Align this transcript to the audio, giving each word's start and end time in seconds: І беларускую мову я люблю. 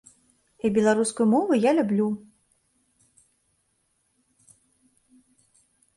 І 0.67 0.71
беларускую 0.77 1.27
мову 1.33 1.59
я 1.69 1.75
люблю. 1.79 2.07